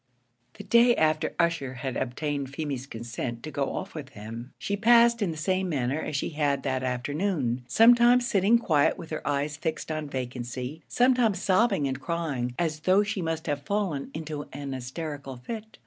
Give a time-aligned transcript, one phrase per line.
[0.55, 5.21] The day after Ussher had obtained Feemy's consent to go off with him, she passed
[5.21, 9.57] in the same manner as she had that afternoon sometimes sitting quiet with her eyes
[9.57, 14.71] fixed on vacancy sometimes sobbing and crying, as though she must have fallen into an
[14.73, 15.77] hysterical fit.